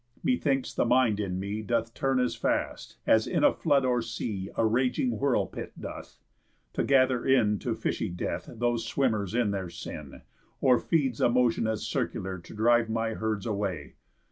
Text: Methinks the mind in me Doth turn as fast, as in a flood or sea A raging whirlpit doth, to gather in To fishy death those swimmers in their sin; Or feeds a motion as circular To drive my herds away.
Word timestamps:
Methinks 0.23 0.73
the 0.73 0.83
mind 0.83 1.19
in 1.19 1.39
me 1.39 1.61
Doth 1.61 1.93
turn 1.93 2.19
as 2.19 2.33
fast, 2.35 2.97
as 3.05 3.27
in 3.27 3.43
a 3.43 3.53
flood 3.53 3.85
or 3.85 4.01
sea 4.01 4.49
A 4.57 4.65
raging 4.65 5.11
whirlpit 5.19 5.73
doth, 5.79 6.17
to 6.73 6.83
gather 6.83 7.23
in 7.23 7.59
To 7.59 7.75
fishy 7.75 8.09
death 8.09 8.49
those 8.51 8.83
swimmers 8.83 9.35
in 9.35 9.51
their 9.51 9.69
sin; 9.69 10.23
Or 10.59 10.79
feeds 10.79 11.21
a 11.21 11.29
motion 11.29 11.67
as 11.67 11.83
circular 11.85 12.39
To 12.39 12.55
drive 12.55 12.89
my 12.89 13.09
herds 13.13 13.45
away. 13.45 13.93